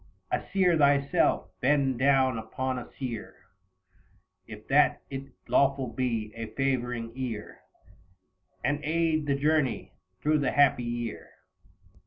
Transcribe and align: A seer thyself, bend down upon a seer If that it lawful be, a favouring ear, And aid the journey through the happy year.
A 0.31 0.41
seer 0.51 0.75
thyself, 0.79 1.51
bend 1.61 1.99
down 1.99 2.39
upon 2.39 2.79
a 2.79 2.89
seer 2.97 3.35
If 4.47 4.67
that 4.67 5.03
it 5.11 5.25
lawful 5.47 5.85
be, 5.89 6.33
a 6.33 6.47
favouring 6.55 7.11
ear, 7.13 7.59
And 8.63 8.83
aid 8.83 9.27
the 9.27 9.35
journey 9.35 9.91
through 10.23 10.39
the 10.39 10.53
happy 10.53 10.81
year. 10.85 11.29